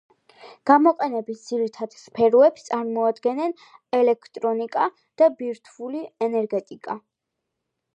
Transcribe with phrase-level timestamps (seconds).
[0.69, 3.55] გამოყენების ძირითად სფეროებს წარმოადგენენ
[4.01, 4.91] ელექტრონიკა
[5.23, 7.03] და ბირთვული ენერგეტიკა.